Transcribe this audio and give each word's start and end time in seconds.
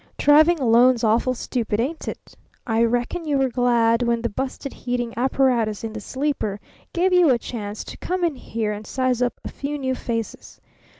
"Traveling 0.17 0.59
alone's 0.59 1.03
awful 1.03 1.35
stupid, 1.35 1.79
ain't 1.79 2.07
it? 2.07 2.35
I 2.65 2.83
reckon 2.83 3.23
you 3.23 3.37
were 3.37 3.49
glad 3.51 4.01
when 4.01 4.23
the 4.23 4.29
busted 4.29 4.73
heating 4.73 5.13
apparatus 5.15 5.83
in 5.83 5.93
the 5.93 6.01
sleeper 6.01 6.59
gave 6.91 7.13
you 7.13 7.29
a 7.29 7.37
chance 7.37 7.83
to 7.83 7.97
come 7.97 8.23
in 8.23 8.35
here 8.35 8.71
and 8.71 8.87
size 8.87 9.21
up 9.21 9.39
a 9.45 9.49
few 9.49 9.77
new 9.77 9.93
faces. 9.93 10.59